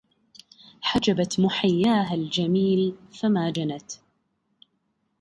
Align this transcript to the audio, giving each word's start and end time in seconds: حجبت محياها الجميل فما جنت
حجبت 0.81 1.39
محياها 1.39 2.13
الجميل 2.13 2.95
فما 3.19 3.49
جنت 3.51 3.91